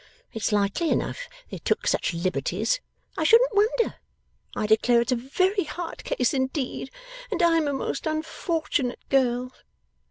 [0.33, 2.79] It's likely enough they took such liberties;
[3.19, 3.97] I shouldn't wonder!
[4.55, 6.89] I declare it's a very hard case indeed,
[7.29, 9.51] and I am a most unfortunate girl.